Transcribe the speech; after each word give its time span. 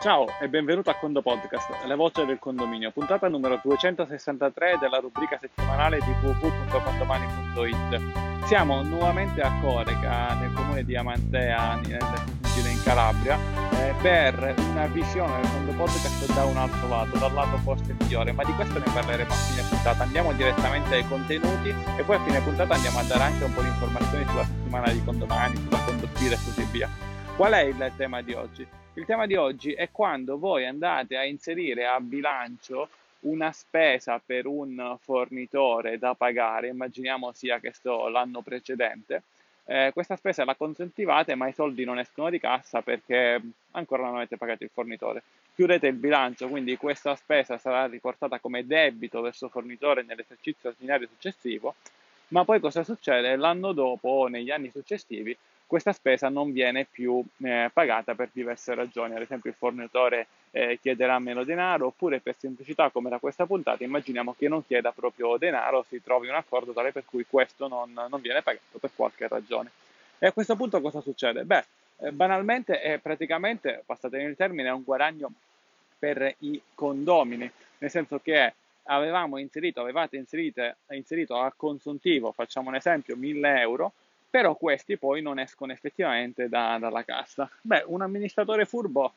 Ciao 0.00 0.26
e 0.40 0.48
benvenuto 0.48 0.88
a 0.88 0.94
Condo 0.94 1.20
Podcast, 1.20 1.84
le 1.84 1.94
voce 1.94 2.24
del 2.24 2.38
condominio, 2.38 2.90
puntata 2.90 3.28
numero 3.28 3.60
263 3.62 4.78
della 4.80 4.96
rubrica 4.96 5.36
settimanale 5.38 5.98
di 5.98 6.10
www.condomani.it. 6.22 8.46
Siamo 8.46 8.80
nuovamente 8.80 9.42
a 9.42 9.52
Coreca, 9.60 10.32
nel 10.40 10.54
comune 10.54 10.84
di 10.84 10.96
Amantea, 10.96 11.80
in 11.84 12.82
Calabria, 12.82 13.36
eh, 13.72 13.92
per 14.00 14.54
una 14.70 14.86
visione 14.86 15.42
del 15.42 15.50
Condo 15.50 15.72
Podcast 15.72 16.32
da 16.32 16.44
un 16.44 16.56
altro 16.56 16.88
lato, 16.88 17.18
dal 17.18 17.34
lato 17.34 17.58
forse 17.58 17.94
migliore, 17.98 18.32
ma 18.32 18.42
di 18.42 18.54
questo 18.54 18.78
ne 18.78 18.86
parleremo 18.90 19.30
a 19.30 19.34
fine 19.34 19.68
puntata. 19.68 20.02
Andiamo 20.02 20.32
direttamente 20.32 20.94
ai 20.94 21.06
contenuti 21.06 21.68
e 21.68 22.02
poi 22.04 22.16
a 22.16 22.20
fine 22.20 22.40
puntata 22.40 22.72
andiamo 22.72 23.00
a 23.00 23.02
dare 23.02 23.24
anche 23.24 23.44
un 23.44 23.52
po' 23.52 23.60
di 23.60 23.68
informazioni 23.68 24.24
sulla 24.24 24.44
settimana 24.44 24.90
di 24.90 25.04
Condomani, 25.04 25.56
sulla 25.56 25.84
Condospira 25.84 26.36
e 26.36 26.38
così 26.42 26.66
via. 26.70 26.88
Qual 27.36 27.52
è 27.52 27.60
il 27.60 27.92
tema 27.96 28.22
di 28.22 28.32
oggi? 28.32 28.66
Il 28.94 29.06
tema 29.06 29.26
di 29.26 29.36
oggi 29.36 29.72
è 29.72 29.88
quando 29.92 30.36
voi 30.36 30.66
andate 30.66 31.16
a 31.16 31.24
inserire 31.24 31.86
a 31.86 32.00
bilancio 32.00 32.88
una 33.20 33.52
spesa 33.52 34.20
per 34.24 34.46
un 34.46 34.96
fornitore 35.00 35.96
da 35.96 36.14
pagare, 36.14 36.68
immaginiamo 36.68 37.30
sia 37.32 37.60
che 37.60 37.72
sto 37.72 38.08
l'anno 38.08 38.40
precedente, 38.42 39.22
eh, 39.66 39.90
questa 39.94 40.16
spesa 40.16 40.44
la 40.44 40.56
consentivate 40.56 41.36
ma 41.36 41.46
i 41.46 41.52
soldi 41.52 41.84
non 41.84 42.00
escono 42.00 42.30
di 42.30 42.40
cassa 42.40 42.82
perché 42.82 43.40
ancora 43.70 44.02
non 44.04 44.16
avete 44.16 44.36
pagato 44.36 44.64
il 44.64 44.70
fornitore. 44.72 45.22
Chiudete 45.54 45.86
il 45.86 45.94
bilancio, 45.94 46.48
quindi 46.48 46.76
questa 46.76 47.14
spesa 47.14 47.58
sarà 47.58 47.86
riportata 47.86 48.40
come 48.40 48.66
debito 48.66 49.20
verso 49.20 49.44
il 49.44 49.50
fornitore 49.52 50.02
nell'esercizio 50.02 50.70
ordinario 50.70 51.06
successivo, 51.06 51.76
ma 52.28 52.44
poi 52.44 52.58
cosa 52.58 52.82
succede? 52.82 53.36
L'anno 53.36 53.70
dopo 53.72 54.08
o 54.08 54.26
negli 54.26 54.50
anni 54.50 54.70
successivi 54.70 55.36
questa 55.70 55.92
spesa 55.92 56.28
non 56.28 56.50
viene 56.50 56.84
più 56.84 57.24
eh, 57.44 57.70
pagata 57.72 58.16
per 58.16 58.30
diverse 58.32 58.74
ragioni, 58.74 59.14
ad 59.14 59.22
esempio 59.22 59.50
il 59.50 59.56
fornitore 59.56 60.26
eh, 60.50 60.80
chiederà 60.82 61.20
meno 61.20 61.44
denaro 61.44 61.86
oppure 61.86 62.18
per 62.18 62.34
semplicità 62.36 62.90
come 62.90 63.08
da 63.08 63.20
questa 63.20 63.46
puntata 63.46 63.84
immaginiamo 63.84 64.34
che 64.36 64.48
non 64.48 64.66
chieda 64.66 64.90
proprio 64.90 65.36
denaro, 65.36 65.84
si 65.88 66.02
trovi 66.02 66.26
un 66.26 66.34
accordo 66.34 66.72
tale 66.72 66.90
per 66.90 67.04
cui 67.04 67.24
questo 67.24 67.68
non, 67.68 67.92
non 67.92 68.20
viene 68.20 68.42
pagato 68.42 68.78
per 68.80 68.90
qualche 68.96 69.28
ragione. 69.28 69.70
E 70.18 70.26
a 70.26 70.32
questo 70.32 70.56
punto 70.56 70.80
cosa 70.80 71.00
succede? 71.00 71.44
Beh, 71.44 71.64
eh, 71.98 72.10
banalmente 72.10 72.80
è 72.80 72.98
praticamente, 72.98 73.84
passatemi 73.86 74.24
il 74.24 74.34
termine, 74.34 74.70
è 74.70 74.72
un 74.72 74.82
guadagno 74.82 75.30
per 75.96 76.34
i 76.38 76.60
condomini, 76.74 77.48
nel 77.78 77.90
senso 77.90 78.18
che 78.18 78.54
avevamo 78.82 79.38
inserito, 79.38 79.80
avevate 79.80 80.16
inserito, 80.16 80.74
inserito 80.88 81.36
a 81.38 81.52
consuntivo, 81.56 82.32
facciamo 82.32 82.70
un 82.70 82.74
esempio, 82.74 83.14
1000 83.14 83.60
euro, 83.60 83.92
però 84.30 84.54
questi 84.54 84.96
poi 84.96 85.20
non 85.20 85.38
escono 85.40 85.72
effettivamente 85.72 86.48
da, 86.48 86.78
dalla 86.78 87.04
cassa. 87.04 87.50
Beh, 87.60 87.82
un 87.86 88.00
amministratore 88.00 88.64
furbo, 88.64 89.12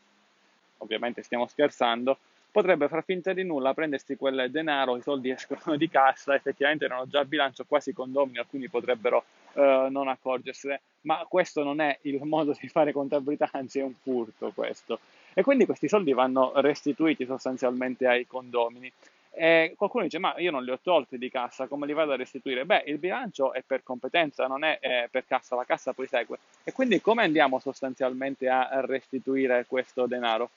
ovviamente 0.79 1.21
stiamo 1.21 1.45
scherzando, 1.45 2.17
potrebbe 2.53 2.87
far 2.87 3.03
finta 3.03 3.33
di 3.33 3.43
nulla, 3.43 3.73
prendersi 3.73 4.15
quel 4.15 4.49
denaro, 4.51 4.95
i 4.95 5.01
soldi 5.01 5.29
escono 5.31 5.75
di 5.75 5.89
cassa, 5.89 6.35
effettivamente 6.35 6.85
erano 6.85 7.07
già 7.07 7.21
a 7.21 7.25
bilancio 7.25 7.65
quasi 7.67 7.93
condomini, 7.93 8.37
alcuni 8.37 8.67
potrebbero 8.69 9.25
eh, 9.53 9.87
non 9.89 10.07
accorgersene, 10.07 10.81
ma 11.01 11.25
questo 11.27 11.63
non 11.63 11.79
è 11.79 11.97
il 12.01 12.19
modo 12.25 12.55
di 12.59 12.67
fare 12.67 12.91
contabilità, 12.91 13.49
anzi 13.51 13.79
è 13.79 13.83
un 13.83 13.93
furto 13.93 14.51
questo. 14.53 14.99
E 15.33 15.41
quindi 15.41 15.65
questi 15.65 15.87
soldi 15.87 16.13
vanno 16.13 16.51
restituiti 16.55 17.25
sostanzialmente 17.25 18.05
ai 18.05 18.27
condomini. 18.27 18.91
E 19.35 19.73
qualcuno 19.75 20.03
dice: 20.03 20.19
Ma 20.19 20.35
io 20.37 20.51
non 20.51 20.63
li 20.63 20.69
ho 20.69 20.79
tolti 20.81 21.17
di 21.17 21.29
cassa, 21.29 21.67
come 21.67 21.87
li 21.87 21.93
vado 21.93 22.11
a 22.11 22.15
restituire? 22.15 22.65
Beh, 22.65 22.83
il 22.85 22.99
bilancio 22.99 23.51
è 23.53 23.63
per 23.65 23.81
competenza, 23.81 24.45
non 24.45 24.63
è 24.63 24.77
eh, 24.79 25.07
per 25.09 25.25
cassa, 25.25 25.55
la 25.55 25.65
cassa 25.65 25.93
poi 25.93 26.07
segue. 26.07 26.37
E 26.63 26.71
quindi 26.71 27.01
come 27.01 27.23
andiamo 27.23 27.59
sostanzialmente 27.59 28.47
a 28.47 28.81
restituire 28.85 29.65
questo 29.67 30.05
denaro? 30.05 30.51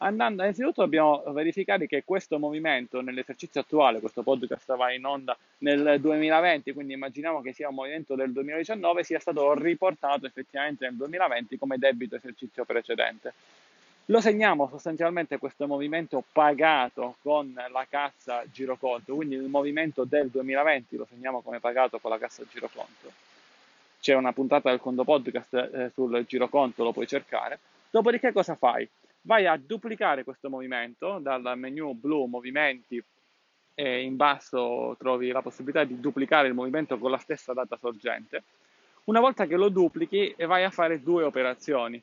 Andando, 0.00 0.42
innanzitutto 0.42 0.82
dobbiamo 0.82 1.24
verificare 1.32 1.88
che 1.88 2.04
questo 2.04 2.38
movimento 2.38 3.00
nell'esercizio 3.00 3.62
attuale, 3.62 3.98
questo 3.98 4.22
podcast 4.22 4.76
va 4.76 4.92
in 4.92 5.04
onda 5.04 5.36
nel 5.58 5.98
2020, 6.00 6.72
quindi 6.72 6.92
immaginiamo 6.92 7.40
che 7.40 7.52
sia 7.52 7.68
un 7.68 7.74
movimento 7.74 8.14
del 8.14 8.30
2019, 8.30 9.02
sia 9.02 9.18
stato 9.18 9.54
riportato 9.54 10.26
effettivamente 10.26 10.84
nel 10.84 10.94
2020 10.94 11.58
come 11.58 11.78
debito 11.78 12.14
esercizio 12.14 12.64
precedente. 12.64 13.32
Lo 14.10 14.22
segniamo 14.22 14.68
sostanzialmente 14.68 15.36
questo 15.36 15.66
movimento 15.66 16.24
pagato 16.32 17.16
con 17.20 17.52
la 17.52 17.86
cassa 17.90 18.42
giroconto, 18.50 19.14
quindi 19.14 19.34
il 19.34 19.48
movimento 19.48 20.04
del 20.04 20.30
2020 20.30 20.96
lo 20.96 21.06
segniamo 21.06 21.42
come 21.42 21.60
pagato 21.60 21.98
con 21.98 22.10
la 22.10 22.16
cassa 22.16 22.42
giroconto. 22.50 23.12
C'è 24.00 24.14
una 24.14 24.32
puntata 24.32 24.70
del 24.70 24.80
Condo 24.80 25.04
Podcast 25.04 25.52
eh, 25.52 25.90
sul 25.92 26.24
giroconto, 26.26 26.84
lo 26.84 26.92
puoi 26.92 27.06
cercare. 27.06 27.58
Dopodiché 27.90 28.32
cosa 28.32 28.54
fai? 28.54 28.88
Vai 29.20 29.44
a 29.44 29.58
duplicare 29.58 30.24
questo 30.24 30.48
movimento 30.48 31.18
dal 31.18 31.52
menu 31.58 31.92
blu 31.92 32.24
movimenti 32.24 33.02
e 33.74 34.00
in 34.00 34.16
basso 34.16 34.96
trovi 34.98 35.28
la 35.32 35.42
possibilità 35.42 35.84
di 35.84 36.00
duplicare 36.00 36.48
il 36.48 36.54
movimento 36.54 36.96
con 36.96 37.10
la 37.10 37.18
stessa 37.18 37.52
data 37.52 37.76
sorgente. 37.76 38.42
Una 39.04 39.20
volta 39.20 39.44
che 39.44 39.56
lo 39.56 39.68
duplichi 39.68 40.34
vai 40.46 40.64
a 40.64 40.70
fare 40.70 41.02
due 41.02 41.24
operazioni. 41.24 42.02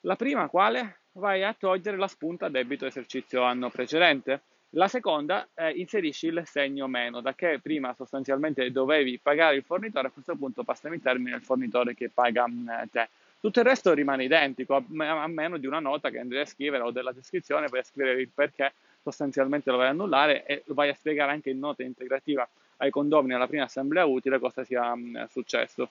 La 0.00 0.16
prima 0.16 0.48
quale? 0.48 1.01
Vai 1.12 1.42
a 1.42 1.54
togliere 1.58 1.96
la 1.96 2.08
spunta 2.08 2.48
debito 2.48 2.86
esercizio 2.86 3.42
anno 3.42 3.70
precedente. 3.70 4.40
La 4.70 4.88
seconda 4.88 5.48
è 5.52 5.66
inserisci 5.66 6.28
il 6.28 6.42
segno 6.46 6.86
meno, 6.86 7.20
da 7.20 7.34
che 7.34 7.60
prima 7.62 7.92
sostanzialmente 7.94 8.70
dovevi 8.72 9.18
pagare 9.18 9.56
il 9.56 9.64
fornitore, 9.64 10.08
a 10.08 10.10
questo 10.10 10.34
punto 10.34 10.62
passami 10.62 10.96
in 10.96 11.02
termine 11.02 11.36
il 11.36 11.42
fornitore 11.42 11.94
che 11.94 12.08
paga 12.08 12.48
mm, 12.48 12.68
te. 12.90 13.08
Tutto 13.38 13.58
il 13.58 13.66
resto 13.66 13.92
rimane 13.92 14.24
identico, 14.24 14.76
a 14.76 15.26
meno 15.26 15.58
di 15.58 15.66
una 15.66 15.80
nota 15.80 16.08
che 16.08 16.20
andrai 16.20 16.42
a 16.42 16.46
scrivere 16.46 16.84
o 16.84 16.90
della 16.90 17.12
descrizione, 17.12 17.66
vai 17.68 17.80
a 17.80 17.84
scrivere 17.84 18.20
il 18.20 18.30
perché 18.32 18.72
sostanzialmente 19.02 19.70
lo 19.70 19.76
vai 19.76 19.88
a 19.88 19.90
annullare 19.90 20.46
e 20.46 20.62
vai 20.68 20.88
a 20.88 20.94
spiegare 20.94 21.32
anche 21.32 21.50
in 21.50 21.58
nota 21.58 21.82
integrativa 21.82 22.48
ai 22.78 22.90
condomini 22.90 23.34
alla 23.34 23.48
prima 23.48 23.64
assemblea 23.64 24.06
utile 24.06 24.38
cosa 24.38 24.64
sia 24.64 24.94
mm, 24.96 25.24
successo. 25.28 25.88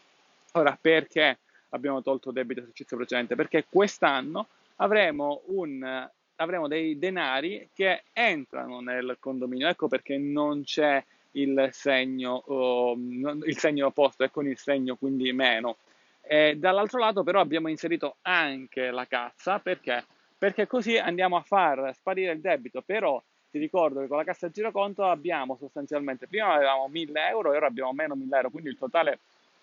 Ora, 0.53 0.75
perché 0.79 1.37
abbiamo 1.69 2.01
tolto 2.01 2.31
debito 2.31 2.61
esercizio 2.61 2.97
precedente? 2.97 3.35
Perché 3.35 3.65
quest'anno 3.69 4.47
avremo, 4.81 5.43
un, 5.47 6.09
avremo 6.35 6.67
dei 6.67 6.97
denari 6.97 7.69
che 7.73 8.03
entrano 8.11 8.81
nel 8.81 9.17
condominio. 9.19 9.67
Ecco 9.67 9.87
perché 9.87 10.17
non 10.17 10.63
c'è 10.63 11.03
il 11.31 11.69
segno, 11.71 12.43
uh, 12.45 12.97
il 13.45 13.57
segno 13.57 13.87
opposto, 13.87 14.23
è 14.23 14.31
con 14.31 14.47
il 14.47 14.57
segno 14.57 14.95
quindi 14.95 15.31
meno. 15.31 15.77
E 16.21 16.55
dall'altro 16.57 16.99
lato 16.99 17.23
però 17.23 17.39
abbiamo 17.39 17.67
inserito 17.67 18.17
anche 18.21 18.91
la 18.91 19.05
cassa 19.05 19.59
perché? 19.59 20.03
Perché 20.37 20.67
così 20.67 20.97
andiamo 20.97 21.35
a 21.35 21.41
far 21.41 21.93
sparire 21.95 22.33
il 22.33 22.41
debito, 22.41 22.81
però 22.81 23.21
ti 23.49 23.59
ricordo 23.59 23.99
che 23.99 24.07
con 24.07 24.17
la 24.17 24.23
cassa 24.23 24.49
giroconto 24.49 25.03
abbiamo 25.03 25.57
sostanzialmente, 25.57 26.27
prima 26.27 26.53
avevamo 26.53 26.87
1000 26.87 27.27
euro 27.27 27.53
e 27.53 27.57
ora 27.57 27.67
abbiamo 27.67 27.91
meno 27.91 28.15
1000 28.15 28.35
euro, 28.35 28.49
quindi 28.49 28.69
il 28.69 28.77
totale 28.77 29.19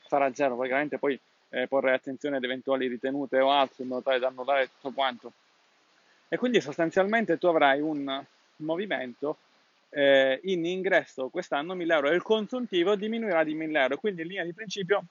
sarà 0.07 0.33
zero, 0.33 0.57
praticamente 0.57 0.99
poi 0.99 1.19
eh, 1.51 1.67
porre 1.67 1.93
attenzione 1.93 2.37
ad 2.37 2.45
eventuali 2.45 2.87
ritenute 2.87 3.39
o 3.41 3.51
altro 3.51 3.83
in 3.83 3.89
modo 3.89 4.03
tale 4.03 4.19
da 4.19 4.29
annullare 4.29 4.71
tutto 4.75 4.93
quanto. 4.93 5.33
E 6.29 6.37
quindi 6.37 6.61
sostanzialmente 6.61 7.39
tu 7.39 7.47
avrai 7.47 7.81
un 7.81 8.25
movimento 8.57 9.39
eh, 9.91 10.41
in 10.45 10.65
ingresso 10.67 11.29
quest'anno 11.29 11.75
1000 11.75 11.95
euro 11.95 12.11
e 12.11 12.15
il 12.15 12.23
consuntivo 12.23 12.95
diminuirà 12.97 13.45
di 13.45 13.55
1000 13.55 13.81
euro, 13.81 13.97
quindi 13.97 14.23
in 14.23 14.29
linea 14.29 14.45
di 14.45 14.53
principio 14.53 15.05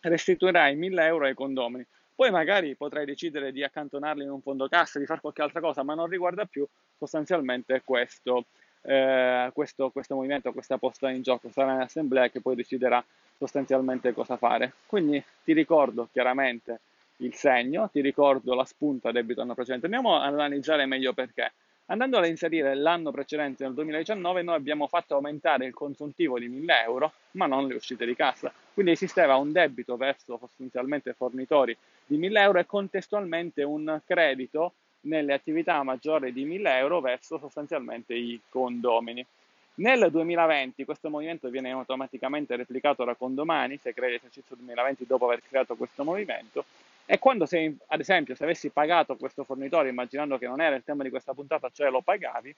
restituirai 0.00 0.74
1000 0.74 1.04
euro 1.04 1.26
ai 1.26 1.34
condomini. 1.34 1.84
Poi 2.14 2.30
magari 2.30 2.74
potrai 2.74 3.04
decidere 3.04 3.52
di 3.52 3.62
accantonarli 3.62 4.22
in 4.22 4.30
un 4.30 4.40
fondo 4.40 4.68
cassa, 4.68 4.98
di 4.98 5.06
fare 5.06 5.20
qualche 5.20 5.42
altra 5.42 5.60
cosa, 5.60 5.82
ma 5.82 5.94
non 5.94 6.06
riguarda 6.06 6.44
più 6.44 6.66
sostanzialmente 6.98 7.82
questo, 7.84 8.44
eh, 8.82 9.50
questo, 9.52 9.90
questo 9.90 10.14
movimento, 10.14 10.52
questa 10.52 10.78
posta 10.78 11.10
in 11.10 11.22
gioco. 11.22 11.50
Sarà 11.50 11.74
un'assemblea 11.74 12.28
che 12.28 12.40
poi 12.40 12.54
deciderà 12.54 13.02
sostanzialmente 13.42 14.12
cosa 14.12 14.36
fare. 14.36 14.72
Quindi 14.86 15.22
ti 15.42 15.52
ricordo 15.52 16.08
chiaramente 16.12 16.80
il 17.16 17.34
segno, 17.34 17.88
ti 17.90 18.00
ricordo 18.00 18.54
la 18.54 18.64
spunta 18.64 19.10
debito 19.10 19.40
anno 19.40 19.54
precedente. 19.54 19.86
Andiamo 19.86 20.16
ad 20.16 20.32
analizzare 20.32 20.86
meglio 20.86 21.12
perché. 21.12 21.52
Andando 21.86 22.18
ad 22.18 22.26
inserire 22.26 22.76
l'anno 22.76 23.10
precedente 23.10 23.64
nel 23.64 23.74
2019, 23.74 24.42
noi 24.42 24.54
abbiamo 24.54 24.86
fatto 24.86 25.16
aumentare 25.16 25.66
il 25.66 25.74
consuntivo 25.74 26.38
di 26.38 26.46
1000 26.46 26.82
euro, 26.84 27.12
ma 27.32 27.46
non 27.46 27.66
le 27.66 27.74
uscite 27.74 28.06
di 28.06 28.14
cassa. 28.14 28.52
Quindi 28.72 28.92
esisteva 28.92 29.34
un 29.34 29.50
debito 29.50 29.96
verso 29.96 30.38
sostanzialmente 30.38 31.12
fornitori 31.12 31.76
di 32.06 32.16
1000 32.16 32.40
euro 32.40 32.58
e 32.60 32.66
contestualmente 32.66 33.64
un 33.64 34.00
credito 34.06 34.74
nelle 35.00 35.32
attività 35.32 35.82
maggiori 35.82 36.32
di 36.32 36.44
1000 36.44 36.76
euro 36.78 37.00
verso 37.00 37.38
sostanzialmente 37.38 38.14
i 38.14 38.40
condomini. 38.48 39.26
Nel 39.74 40.10
2020 40.10 40.84
questo 40.84 41.08
movimento 41.08 41.48
viene 41.48 41.70
automaticamente 41.70 42.56
replicato 42.56 43.04
da 43.04 43.14
Condomani, 43.14 43.78
se 43.78 43.94
crei 43.94 44.12
l'esercizio 44.12 44.54
2020 44.56 45.06
dopo 45.06 45.24
aver 45.24 45.40
creato 45.48 45.76
questo 45.76 46.04
movimento, 46.04 46.64
e 47.06 47.18
quando 47.18 47.46
sei, 47.46 47.76
ad 47.86 48.00
esempio, 48.00 48.34
se 48.34 48.44
avessi 48.44 48.68
pagato 48.68 49.16
questo 49.16 49.44
fornitore, 49.44 49.88
immaginando 49.88 50.38
che 50.38 50.46
non 50.46 50.60
era 50.60 50.76
il 50.76 50.84
tema 50.84 51.02
di 51.02 51.10
questa 51.10 51.32
puntata, 51.32 51.70
cioè 51.72 51.90
lo 51.90 52.00
pagavi, 52.00 52.54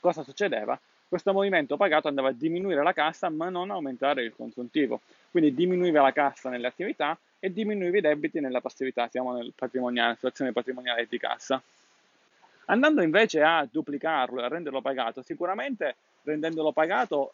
cosa 0.00 0.22
succedeva? 0.22 0.78
Questo 1.08 1.32
movimento 1.32 1.76
pagato 1.76 2.08
andava 2.08 2.28
a 2.28 2.32
diminuire 2.32 2.82
la 2.82 2.92
cassa 2.92 3.30
ma 3.30 3.48
non 3.48 3.70
aumentare 3.70 4.22
il 4.22 4.34
consuntivo. 4.36 5.00
Quindi 5.30 5.54
diminuiva 5.54 6.02
la 6.02 6.12
cassa 6.12 6.50
nelle 6.50 6.66
attività 6.66 7.16
e 7.38 7.50
diminuiva 7.52 7.96
i 7.96 8.02
debiti 8.02 8.40
nella 8.40 8.60
passività, 8.60 9.08
siamo 9.08 9.32
nel 9.32 9.52
patrimoniale, 9.54 10.14
situazione 10.14 10.52
patrimoniale 10.52 11.06
di 11.08 11.18
cassa. 11.18 11.62
Andando 12.66 13.00
invece 13.00 13.42
a 13.42 13.66
duplicarlo 13.70 14.40
e 14.40 14.44
a 14.44 14.48
renderlo 14.48 14.82
pagato, 14.82 15.22
sicuramente 15.22 15.96
rendendolo 16.28 16.72
pagato 16.72 17.32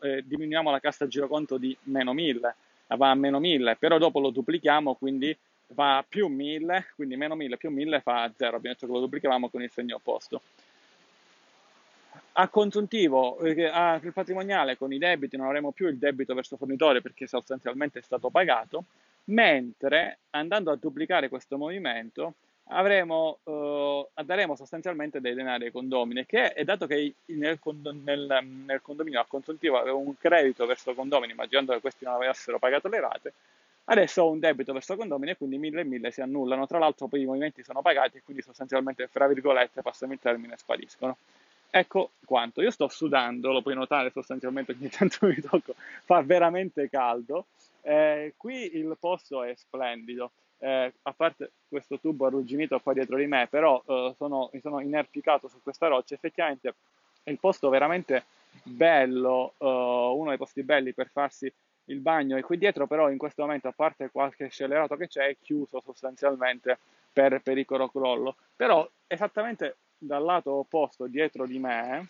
eh, 0.00 0.22
diminuiamo 0.24 0.70
la 0.70 0.80
cassa 0.80 1.06
giroconto 1.06 1.56
di 1.56 1.76
meno 1.84 2.12
1000, 2.12 2.54
va 2.96 3.10
a 3.10 3.14
meno 3.14 3.38
1000, 3.38 3.76
però 3.76 3.98
dopo 3.98 4.18
lo 4.18 4.30
duplichiamo, 4.30 4.94
quindi 4.94 5.36
va 5.68 5.98
a 5.98 6.04
più 6.06 6.26
1000, 6.26 6.88
quindi 6.96 7.16
meno 7.16 7.36
1000 7.36 7.56
più 7.56 7.70
1000 7.70 8.00
fa 8.00 8.30
0, 8.34 8.56
abbiamo 8.56 8.74
detto 8.74 8.86
che 8.86 8.92
lo 8.92 9.00
duplicavamo 9.00 9.48
con 9.48 9.62
il 9.62 9.70
segno 9.70 9.96
opposto. 9.96 10.42
A 12.32 12.48
consuntivo, 12.48 13.38
eh, 13.40 13.64
a, 13.66 14.00
patrimoniale 14.12 14.76
con 14.76 14.92
i 14.92 14.98
debiti 14.98 15.36
non 15.36 15.46
avremo 15.46 15.72
più 15.72 15.88
il 15.88 15.98
debito 15.98 16.34
verso 16.34 16.56
fornitore 16.56 17.00
perché 17.00 17.26
sostanzialmente 17.26 17.98
è 17.98 18.02
stato 18.02 18.30
pagato, 18.30 18.84
mentre 19.24 20.18
andando 20.30 20.70
a 20.70 20.76
duplicare 20.76 21.28
questo 21.28 21.56
movimento 21.56 22.34
avremo, 22.70 23.38
eh, 23.44 24.24
daremo 24.24 24.56
sostanzialmente 24.56 25.20
dei 25.20 25.34
denari 25.34 25.66
ai 25.66 25.70
condomini, 25.72 26.26
che 26.26 26.52
è 26.52 26.64
dato 26.64 26.86
che 26.86 27.14
nel, 27.26 27.58
nel, 28.02 28.44
nel 28.66 28.82
condominio 28.82 29.20
a 29.20 29.26
consuntivo 29.26 29.78
avevo 29.78 29.98
un 29.98 30.16
credito 30.18 30.66
verso 30.66 30.94
condomini, 30.94 31.32
immaginando 31.32 31.72
che 31.72 31.80
questi 31.80 32.04
non 32.04 32.14
avessero 32.14 32.58
pagato 32.58 32.88
le 32.88 33.00
rate, 33.00 33.32
adesso 33.84 34.22
ho 34.22 34.30
un 34.30 34.38
debito 34.38 34.72
verso 34.72 34.96
condomini 34.96 35.32
e 35.32 35.36
quindi 35.36 35.58
1000 35.58 35.80
e 35.80 35.84
1000 35.84 36.10
si 36.10 36.20
annullano. 36.20 36.66
Tra 36.66 36.78
l'altro 36.78 37.06
poi 37.06 37.22
i 37.22 37.26
movimenti 37.26 37.62
sono 37.62 37.82
pagati 37.82 38.18
e 38.18 38.22
quindi 38.24 38.42
sostanzialmente, 38.42 39.08
fra 39.08 39.26
virgolette, 39.26 39.82
passami 39.82 40.14
il 40.14 40.20
termine, 40.20 40.56
spariscono. 40.56 41.16
Ecco 41.70 42.10
quanto. 42.24 42.62
Io 42.62 42.70
sto 42.70 42.88
sudando, 42.88 43.52
lo 43.52 43.62
puoi 43.62 43.74
notare 43.74 44.10
sostanzialmente 44.10 44.72
ogni 44.72 44.88
tanto 44.90 45.26
mi 45.26 45.40
tocco, 45.40 45.74
fa 46.04 46.20
veramente 46.22 46.88
caldo. 46.88 47.46
Eh, 47.82 48.34
qui 48.36 48.76
il 48.76 48.96
posto 48.98 49.42
è 49.42 49.54
splendido 49.54 50.30
eh, 50.60 50.92
a 51.02 51.12
parte 51.12 51.52
questo 51.68 51.98
tubo 51.98 52.26
arrugginito 52.26 52.78
qua 52.80 52.92
dietro 52.92 53.16
di 53.16 53.26
me, 53.26 53.46
però 53.50 53.82
eh, 53.86 54.14
sono, 54.16 54.50
mi 54.52 54.60
sono 54.60 54.80
inerpicato 54.80 55.48
su 55.48 55.60
questa 55.62 55.88
roccia, 55.88 56.14
effettivamente 56.14 56.74
è 57.22 57.30
il 57.30 57.38
posto 57.38 57.68
veramente 57.68 58.24
bello, 58.62 59.54
eh, 59.58 59.66
uno 59.66 60.28
dei 60.28 60.38
posti 60.38 60.62
belli 60.62 60.92
per 60.92 61.08
farsi 61.08 61.52
il 61.86 62.00
bagno. 62.00 62.36
E 62.36 62.42
qui 62.42 62.58
dietro 62.58 62.86
però 62.86 63.10
in 63.10 63.18
questo 63.18 63.42
momento 63.42 63.68
a 63.68 63.72
parte 63.72 64.10
qualche 64.10 64.48
scellerato 64.48 64.96
che 64.96 65.08
c'è 65.08 65.28
è 65.28 65.36
chiuso 65.40 65.80
sostanzialmente 65.80 66.78
per 67.12 67.40
pericolo 67.42 67.88
crollo, 67.88 68.36
però 68.54 68.88
esattamente 69.06 69.76
dal 69.98 70.22
lato 70.22 70.52
opposto 70.52 71.06
dietro 71.06 71.46
di 71.46 71.58
me, 71.58 72.08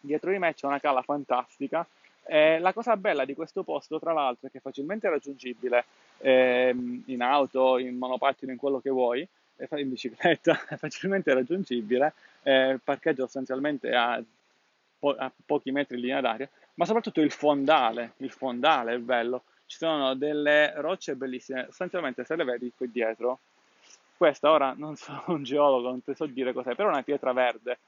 dietro 0.00 0.30
di 0.30 0.38
me 0.38 0.54
c'è 0.54 0.66
una 0.66 0.80
cala 0.80 1.02
fantastica 1.02 1.86
eh, 2.30 2.60
la 2.60 2.72
cosa 2.72 2.96
bella 2.96 3.24
di 3.24 3.34
questo 3.34 3.64
posto, 3.64 3.98
tra 3.98 4.12
l'altro, 4.12 4.46
è 4.46 4.50
che 4.52 4.58
è 4.58 4.60
facilmente 4.60 5.08
raggiungibile 5.08 5.84
eh, 6.18 6.72
in 7.06 7.22
auto, 7.22 7.76
in 7.78 7.98
monopattino, 7.98 8.52
in 8.52 8.56
quello 8.56 8.78
che 8.78 8.90
vuoi, 8.90 9.26
in 9.58 9.88
bicicletta, 9.88 10.66
è 10.70 10.76
facilmente 10.76 11.34
raggiungibile, 11.34 12.14
eh, 12.44 12.78
parcheggio 12.84 13.24
sostanzialmente 13.24 13.92
a, 13.92 14.22
po- 14.96 15.16
a, 15.18 15.32
pochi 15.44 15.72
metri 15.72 15.96
in 15.96 16.02
linea 16.02 16.20
d'aria, 16.20 16.48
ma 16.74 16.84
soprattutto 16.84 17.20
il 17.20 17.32
fondale, 17.32 18.12
il 18.18 18.30
fondale 18.30 18.94
è 18.94 18.98
bello, 18.98 19.42
ci 19.66 19.78
sono 19.78 20.14
delle 20.14 20.72
rocce 20.76 21.16
bellissime, 21.16 21.64
sostanzialmente 21.64 22.24
se 22.24 22.36
le 22.36 22.44
vedi 22.44 22.72
qui 22.76 22.92
dietro, 22.92 23.40
questa 24.16 24.52
ora 24.52 24.72
non 24.76 24.94
sono 24.94 25.24
un 25.34 25.42
geologo, 25.42 25.88
non 25.88 26.04
ti 26.04 26.14
so 26.14 26.26
dire 26.26 26.52
cos'è, 26.52 26.76
però 26.76 26.90
è 26.90 26.92
una 26.92 27.02
pietra 27.02 27.32
verde, 27.32 27.78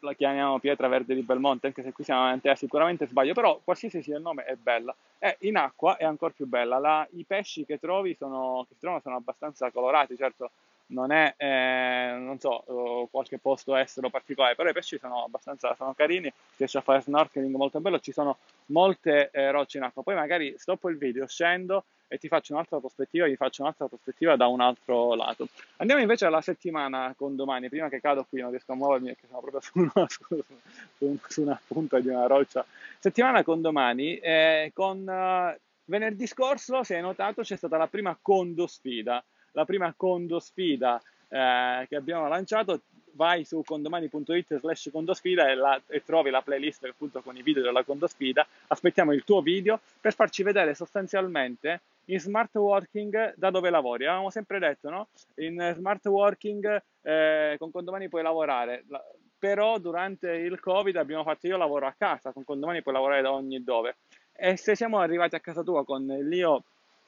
la 0.00 0.12
chiamiamo 0.14 0.58
pietra 0.58 0.88
verde 0.88 1.14
di 1.14 1.22
Belmonte, 1.22 1.68
anche 1.68 1.82
se 1.82 1.92
qui 1.92 2.04
siamo 2.04 2.22
avanti 2.22 2.48
a 2.48 2.54
sicuramente 2.54 3.06
sbaglio, 3.06 3.32
però 3.32 3.60
qualsiasi 3.62 4.02
sia 4.02 4.16
il 4.16 4.22
nome 4.22 4.44
è 4.44 4.54
bella. 4.56 4.94
E 5.18 5.36
in 5.40 5.56
acqua 5.56 5.96
è 5.96 6.04
ancora 6.04 6.32
più 6.34 6.46
bella. 6.46 6.78
La, 6.78 7.06
I 7.12 7.24
pesci 7.24 7.64
che 7.64 7.78
trovi 7.78 8.14
sono, 8.14 8.64
che 8.68 8.74
si 8.74 8.80
trovano 8.80 9.02
sono 9.02 9.16
abbastanza 9.16 9.70
colorati, 9.70 10.16
certo 10.16 10.50
non 10.92 11.10
è, 11.10 11.34
eh, 11.36 12.14
non 12.18 12.38
so, 12.38 13.08
qualche 13.10 13.38
posto 13.38 13.74
estero 13.76 14.10
particolare, 14.10 14.54
però 14.54 14.68
i 14.68 14.74
pesci 14.74 14.98
sono 14.98 15.24
abbastanza 15.24 15.74
sono 15.74 15.94
carini, 15.94 16.28
si 16.28 16.56
riesce 16.58 16.78
a 16.78 16.82
fare 16.82 17.00
snorkeling 17.00 17.54
molto 17.54 17.80
bello, 17.80 17.98
ci 17.98 18.12
sono 18.12 18.38
molte 18.66 19.30
eh, 19.32 19.50
rocce 19.50 19.78
in 19.78 19.84
acqua. 19.84 20.02
Poi 20.02 20.14
magari 20.14 20.54
stoppo 20.58 20.90
il 20.90 20.98
video, 20.98 21.26
scendo 21.26 21.84
e 22.12 22.18
ti 22.18 22.28
faccio 22.28 22.52
un'altra 22.52 22.78
prospettiva, 22.78 23.24
vi 23.24 23.36
faccio 23.36 23.62
un'altra 23.62 23.88
prospettiva 23.88 24.36
da 24.36 24.46
un 24.46 24.60
altro 24.60 25.14
lato. 25.14 25.48
Andiamo 25.78 26.02
invece 26.02 26.26
alla 26.26 26.42
settimana 26.42 27.14
con 27.16 27.36
domani, 27.36 27.70
prima 27.70 27.88
che 27.88 28.02
cado 28.02 28.26
qui 28.28 28.42
non 28.42 28.50
riesco 28.50 28.72
a 28.72 28.74
muovermi 28.74 29.06
perché 29.06 29.26
sono 29.28 29.40
proprio 29.40 29.60
su 29.62 29.78
una, 29.78 30.06
su, 30.98 31.18
su, 31.26 31.40
una 31.40 31.58
punta 31.66 32.00
di 32.00 32.08
una 32.08 32.26
roccia. 32.26 32.66
Settimana 32.98 33.42
con 33.42 33.62
domani, 33.62 34.18
eh, 34.18 34.72
con 34.74 34.98
uh, 34.98 35.58
venerdì 35.86 36.26
scorso, 36.26 36.82
se 36.82 36.96
hai 36.96 37.00
notato, 37.00 37.40
c'è 37.40 37.56
stata 37.56 37.78
la 37.78 37.86
prima 37.86 38.14
condo 38.20 38.66
sfida, 38.66 39.24
la 39.52 39.64
prima 39.64 39.94
condo 39.96 40.38
sfida 40.38 41.00
eh, 41.28 41.86
che 41.88 41.96
abbiamo 41.96 42.28
lanciato 42.28 42.82
vai 43.14 43.44
su 43.44 43.62
condomani.it 43.64 44.58
slash 44.58 44.90
condosfida 44.90 45.48
e, 45.48 45.82
e 45.88 46.04
trovi 46.04 46.30
la 46.30 46.42
playlist 46.42 46.84
appunto 46.84 47.20
con 47.20 47.36
i 47.36 47.42
video 47.42 47.62
della 47.62 47.84
condosfida 47.84 48.46
aspettiamo 48.68 49.12
il 49.12 49.24
tuo 49.24 49.40
video 49.40 49.80
per 50.00 50.14
farci 50.14 50.42
vedere 50.42 50.74
sostanzialmente 50.74 51.80
in 52.06 52.18
smart 52.18 52.54
working 52.56 53.34
da 53.36 53.50
dove 53.50 53.70
lavori. 53.70 54.06
Avevamo 54.06 54.30
sempre 54.30 54.58
detto, 54.58 54.90
no? 54.90 55.08
In 55.36 55.72
smart 55.76 56.04
working 56.06 56.82
eh, 57.02 57.56
con 57.58 57.70
Condomani 57.70 58.08
puoi 58.08 58.22
lavorare, 58.22 58.84
la, 58.88 59.02
però 59.38 59.78
durante 59.78 60.30
il 60.30 60.60
Covid 60.60 60.96
abbiamo 60.96 61.24
fatto 61.24 61.46
io 61.46 61.56
lavoro 61.56 61.86
a 61.86 61.94
casa, 61.96 62.32
con 62.32 62.44
Condomani 62.44 62.82
puoi 62.82 62.94
lavorare 62.94 63.22
da 63.22 63.32
ogni 63.32 63.62
dove. 63.62 63.96
E 64.34 64.56
se 64.56 64.74
siamo 64.74 64.98
arrivati 64.98 65.34
a 65.34 65.40
casa 65.40 65.62
tua 65.62 65.84
con 65.84 66.06
l'io 66.06 66.62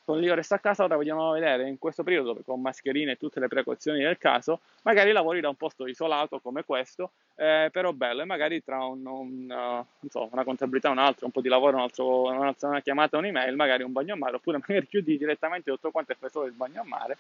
con 0.05 0.21
l'io 0.21 0.35
resto 0.35 0.55
a 0.55 0.59
casa, 0.59 0.85
ora 0.85 0.97
vogliamo 0.97 1.33
vedere 1.33 1.67
in 1.67 1.79
questo 1.79 2.03
periodo 2.03 2.39
con 2.45 2.61
mascherine 2.61 3.13
e 3.13 3.17
tutte 3.17 3.41
le 3.41 3.49
precauzioni 3.49 4.03
del 4.03 4.19
caso, 4.19 4.61
magari 4.83 5.13
lavori 5.13 5.41
da 5.41 5.49
un 5.49 5.55
posto 5.55 5.87
isolato 5.87 6.41
come 6.41 6.63
questo, 6.65 7.13
eh, 7.37 7.71
però 7.73 7.93
bello, 7.93 8.21
e 8.21 8.27
magari 8.27 8.63
tra 8.63 8.85
un, 8.85 9.07
un, 9.07 9.87
uh, 10.03 10.09
so, 10.09 10.29
una 10.31 10.45
contabilità, 10.45 10.91
un 10.91 10.99
altro, 10.99 11.25
un 11.25 11.33
po' 11.33 11.41
di 11.41 11.49
lavoro, 11.49 11.77
un 11.77 11.83
altro, 11.83 12.25
una 12.25 12.81
chiamata, 12.83 13.17
un'email, 13.17 13.57
magari 13.57 13.83
un 13.83 13.93
bagno 13.93 14.13
a 14.13 14.17
mare, 14.17 14.37
oppure 14.37 14.59
magari 14.67 14.87
chiudi 14.87 15.17
direttamente 15.17 15.71
tutto 15.71 15.91
quanto 15.91 16.13
e 16.13 16.17
fai 16.17 16.31
solo 16.31 16.47
il 16.47 16.53
bagno 16.53 16.83
a 16.83 16.85
mare, 16.85 17.17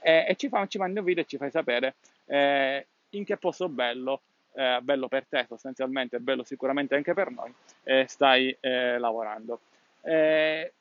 eh, 0.00 0.26
e 0.28 0.36
ci, 0.36 0.48
fa, 0.48 0.64
ci 0.68 0.78
mandi 0.78 1.00
un 1.00 1.04
video 1.04 1.24
e 1.24 1.26
ci 1.26 1.38
fai 1.38 1.50
sapere 1.50 1.96
eh, 2.26 2.86
in 3.10 3.24
che 3.24 3.36
posto 3.36 3.68
bello 3.68 4.20
eh, 4.54 4.78
bello 4.82 5.08
per 5.08 5.26
te 5.28 5.44
sostanzialmente, 5.48 6.18
bello 6.18 6.42
sicuramente 6.42 6.94
anche 6.94 7.14
per 7.14 7.30
noi, 7.30 7.52
eh, 7.84 8.06
stai 8.08 8.56
lavorando. 8.60 9.60
Eh, 10.02 10.72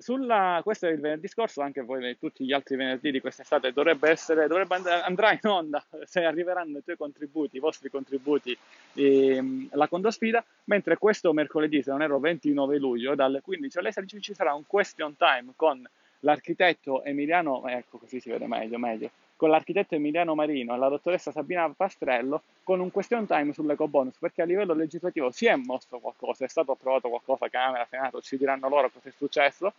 sulla, 0.00 0.60
questo 0.64 0.86
è 0.86 0.90
il 0.90 1.00
venerdì 1.00 1.28
scorso, 1.28 1.60
anche 1.60 1.84
poi 1.84 2.16
tutti 2.18 2.44
gli 2.44 2.52
altri 2.52 2.76
venerdì 2.76 3.10
di 3.10 3.20
quest'estate 3.20 3.72
dovrebbe 3.72 4.08
essere, 4.08 4.46
dovrebbe 4.46 4.74
andare, 4.74 5.02
andrà 5.02 5.32
in 5.32 5.40
onda 5.42 5.84
se 6.04 6.24
arriveranno 6.24 6.78
i 6.78 6.82
tuoi 6.82 6.96
contributi, 6.96 7.56
i 7.56 7.60
vostri 7.60 7.90
contributi, 7.90 8.56
ehm, 8.94 9.68
la 9.72 9.88
condosfida, 9.88 10.42
mentre 10.64 10.96
questo 10.96 11.32
mercoledì, 11.32 11.82
se 11.82 11.90
non 11.90 12.02
ero 12.02 12.18
29 12.18 12.78
luglio, 12.78 13.14
dalle 13.14 13.42
15 13.42 13.78
alle 13.78 13.92
16 13.92 14.22
ci 14.22 14.34
sarà 14.34 14.54
un 14.54 14.64
question 14.66 15.16
time 15.16 15.52
con 15.54 15.86
l'architetto 16.20 17.04
Emiliano, 17.04 17.66
ecco 17.66 17.98
così 17.98 18.20
si 18.20 18.30
vede 18.30 18.46
meglio, 18.46 18.78
meglio, 18.78 19.10
con 19.36 19.50
l'architetto 19.50 19.94
Emiliano 19.94 20.34
Marino 20.34 20.74
e 20.74 20.78
la 20.78 20.88
dottoressa 20.88 21.30
Sabina 21.30 21.68
Pastrello 21.70 22.42
con 22.62 22.80
un 22.80 22.90
question 22.90 23.26
time 23.26 23.52
sull'eco 23.52 23.88
bonus, 23.88 24.16
perché 24.18 24.42
a 24.42 24.44
livello 24.44 24.74
legislativo 24.74 25.30
si 25.30 25.46
è 25.46 25.56
mosso 25.56 25.98
qualcosa, 25.98 26.44
è 26.44 26.48
stato 26.48 26.72
approvato 26.72 27.08
qualcosa, 27.08 27.48
Camera, 27.48 27.86
Senato, 27.88 28.20
ci 28.20 28.36
diranno 28.36 28.68
loro 28.68 28.90
cosa 28.90 29.08
è 29.08 29.12
successo, 29.16 29.72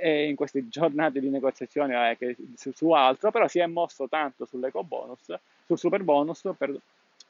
in 0.00 0.34
queste 0.34 0.68
giornate 0.68 1.20
di 1.20 1.28
negoziazione 1.28 2.16
eh, 2.18 2.36
su, 2.56 2.72
su, 2.74 2.90
altro, 2.90 3.30
però 3.30 3.46
si 3.48 3.58
è 3.58 3.66
mosso 3.66 4.08
tanto 4.08 4.46
sull'eco 4.46 4.82
bonus, 4.82 5.34
sul 5.66 5.78
super 5.78 6.02
bonus 6.02 6.42
per, 6.56 6.74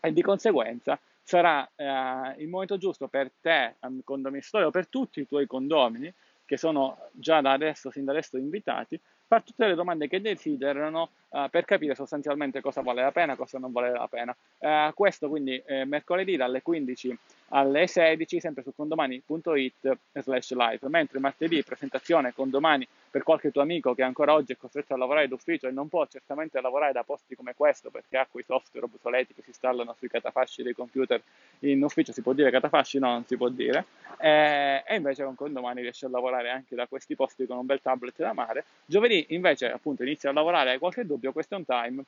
e 0.00 0.12
di 0.12 0.22
conseguenza 0.22 0.98
sarà 1.22 1.68
eh, 1.76 2.42
il 2.42 2.48
momento 2.48 2.78
giusto 2.78 3.06
per 3.08 3.30
te, 3.40 3.74
condomini 4.04 4.42
o 4.52 4.70
per 4.70 4.86
tutti 4.88 5.20
i 5.20 5.28
tuoi 5.28 5.46
condomini, 5.46 6.12
che 6.44 6.56
sono 6.56 6.98
già 7.12 7.40
da 7.40 7.52
adesso, 7.52 7.90
sin 7.90 8.04
da 8.04 8.12
adesso 8.12 8.36
invitati, 8.36 9.00
fare 9.26 9.42
tutte 9.44 9.66
le 9.66 9.74
domande 9.74 10.08
che 10.08 10.20
desiderano 10.20 11.08
uh, 11.30 11.48
per 11.48 11.64
capire 11.64 11.94
sostanzialmente 11.94 12.60
cosa 12.60 12.82
vale 12.82 13.00
la 13.00 13.12
pena, 13.12 13.36
cosa 13.36 13.58
non 13.58 13.72
vale 13.72 13.90
la 13.90 14.06
pena. 14.06 14.36
Uh, 14.58 14.92
questo 14.92 15.30
quindi 15.30 15.62
eh, 15.64 15.86
mercoledì 15.86 16.36
dalle 16.36 16.60
15 16.60 17.18
alle 17.54 17.86
16, 17.86 18.40
sempre 18.40 18.62
su 18.62 18.72
condomani.it 18.74 19.96
slash 20.14 20.52
live, 20.52 20.88
mentre 20.88 21.18
martedì 21.18 21.62
presentazione 21.62 22.32
condomani 22.32 22.86
per 23.10 23.22
qualche 23.22 23.50
tuo 23.50 23.60
amico 23.60 23.94
che 23.94 24.02
ancora 24.02 24.32
oggi 24.32 24.52
è 24.52 24.56
costretto 24.56 24.94
a 24.94 24.96
lavorare 24.96 25.28
d'ufficio 25.28 25.68
e 25.68 25.70
non 25.70 25.88
può 25.88 26.06
certamente 26.06 26.60
lavorare 26.62 26.92
da 26.92 27.02
posti 27.02 27.34
come 27.34 27.54
questo 27.54 27.90
perché 27.90 28.16
ha 28.16 28.26
quei 28.30 28.42
software 28.42 28.86
obsoleti 28.86 29.34
che 29.34 29.42
si 29.42 29.50
installano 29.50 29.94
sui 29.98 30.08
catafasci 30.08 30.62
dei 30.62 30.72
computer 30.72 31.20
in 31.60 31.82
ufficio, 31.82 32.12
si 32.12 32.22
può 32.22 32.32
dire 32.32 32.50
catafasci? 32.50 32.98
No, 32.98 33.08
non 33.08 33.24
si 33.26 33.36
può 33.36 33.50
dire, 33.50 33.84
eh, 34.18 34.82
e 34.86 34.94
invece 34.96 35.24
con 35.24 35.34
condomani 35.34 35.82
riesce 35.82 36.06
a 36.06 36.08
lavorare 36.08 36.48
anche 36.48 36.74
da 36.74 36.86
questi 36.86 37.14
posti 37.14 37.46
con 37.46 37.58
un 37.58 37.66
bel 37.66 37.82
tablet 37.82 38.16
da 38.16 38.32
mare. 38.32 38.64
Giovedì 38.86 39.26
invece 39.30 39.70
appunto 39.70 40.02
inizia 40.04 40.30
a 40.30 40.32
lavorare, 40.32 40.70
hai 40.70 40.78
qualche 40.78 41.04
dubbio, 41.04 41.32
question 41.32 41.66
time, 41.66 42.02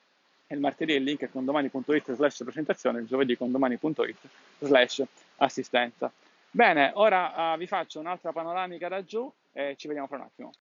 il 0.47 0.59
martedì 0.59 0.93
il 0.93 1.03
link 1.03 1.21
è 1.21 1.29
condomani.it 1.29 2.13
slash 2.13 2.43
presentazione, 2.43 2.99
il 2.99 3.07
giovedì 3.07 3.35
condomani.it 3.35 4.17
slash 4.59 5.03
assistenza. 5.37 6.11
Bene, 6.51 6.91
ora 6.95 7.53
uh, 7.53 7.57
vi 7.57 7.67
faccio 7.67 7.99
un'altra 7.99 8.31
panoramica 8.31 8.87
da 8.87 9.03
giù 9.03 9.31
e 9.51 9.75
ci 9.77 9.87
vediamo 9.87 10.07
fra 10.07 10.17
un 10.17 10.23
attimo. 10.23 10.51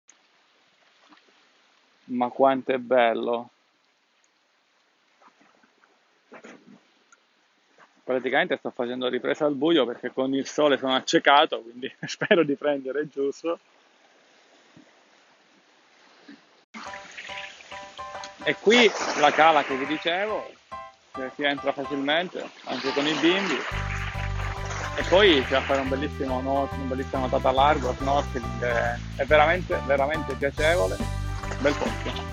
Ma 2.06 2.28
quanto 2.28 2.72
è 2.72 2.78
bello! 2.78 3.50
praticamente 8.04 8.58
sto 8.58 8.70
facendo 8.70 9.08
ripresa 9.08 9.46
al 9.46 9.54
buio 9.54 9.86
perché 9.86 10.12
con 10.12 10.32
il 10.34 10.46
sole 10.46 10.76
sono 10.76 10.94
accecato, 10.94 11.62
quindi 11.62 11.92
spero 12.06 12.44
di 12.44 12.54
prendere 12.54 13.08
giusto. 13.08 13.58
E 18.46 18.56
qui 18.60 18.90
la 19.20 19.32
cala 19.32 19.64
che 19.64 19.74
vi 19.74 19.86
dicevo, 19.86 20.52
che 21.12 21.30
si 21.34 21.44
entra 21.44 21.72
facilmente 21.72 22.46
anche 22.64 22.92
con 22.92 23.06
i 23.06 23.14
bimbi. 23.14 23.93
E 24.96 25.02
poi 25.08 25.42
c'è 25.44 25.50
da 25.50 25.60
fare 25.62 25.80
un 25.80 25.88
bellissimo 25.88 26.40
nuoto, 26.40 26.74
un 26.76 26.88
bellissimo 26.88 27.20
nuotata 27.20 27.48
a 27.48 27.52
largo, 27.52 27.94
snorkeling, 27.98 28.62
è 29.16 29.24
veramente, 29.24 29.80
veramente 29.86 30.34
piacevole, 30.34 30.96
bel 31.58 31.74
posto. 31.74 32.32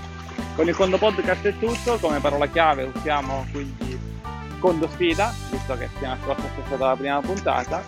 Con 0.56 0.68
il 0.68 0.76
Condo 0.76 0.98
Podcast 0.98 1.46
è 1.46 1.58
tutto, 1.58 1.98
come 1.98 2.20
parola 2.20 2.46
chiave 2.48 2.92
usiamo 2.94 3.48
quindi 3.52 4.00
Condo 4.60 4.88
Sfida, 4.90 5.34
visto 5.50 5.76
che 5.78 5.90
settimana 5.92 6.20
scorsa 6.24 6.44
è 6.44 6.66
stata 6.68 6.86
la 6.86 6.96
prima 6.96 7.20
puntata. 7.20 7.84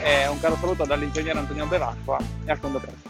E 0.00 0.26
un 0.28 0.38
caro 0.38 0.56
saluto 0.60 0.84
dall'ingegnere 0.84 1.38
Antonio 1.38 1.66
Bevacqua 1.66 2.18
e 2.44 2.50
a 2.52 2.58
Condo 2.58 2.78
Presto. 2.78 3.04